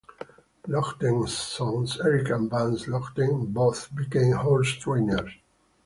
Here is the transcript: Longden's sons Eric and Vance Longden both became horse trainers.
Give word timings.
Longden's 0.67 1.37
sons 1.37 1.99
Eric 1.99 2.29
and 2.31 2.49
Vance 2.49 2.87
Longden 2.87 3.51
both 3.53 3.93
became 3.95 4.31
horse 4.31 4.69
trainers. 4.77 5.31